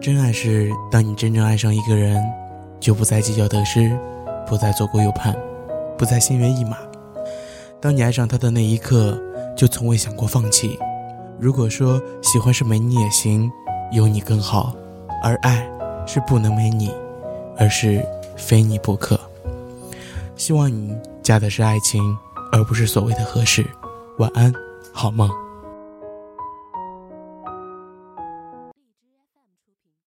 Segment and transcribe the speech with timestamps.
[0.00, 2.22] 真爱是当你真正爱上一个人
[2.78, 3.98] 就不再计较得失
[4.46, 5.34] 不再左顾右盼
[5.98, 6.76] 不再心猿意马。
[7.80, 9.20] 当你爱上他的那一刻
[9.56, 10.78] 就从未想过放弃。
[11.40, 13.50] 如果说喜欢是没你也行
[13.92, 14.74] 有你更好
[15.22, 15.68] 而爱
[16.06, 16.92] 是不能没你
[17.56, 18.04] 而是
[18.36, 19.18] 非你不可。
[20.36, 22.00] 希望你嫁的是爱情
[22.52, 23.66] 而不是所谓的合适。
[24.18, 24.52] 晚安
[24.92, 25.47] 好梦。